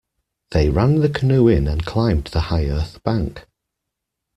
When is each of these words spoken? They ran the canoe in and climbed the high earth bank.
They 0.49 0.67
ran 0.69 1.01
the 1.01 1.09
canoe 1.09 1.47
in 1.47 1.67
and 1.67 1.85
climbed 1.85 2.25
the 2.33 2.39
high 2.49 2.65
earth 2.65 3.03
bank. 3.03 3.45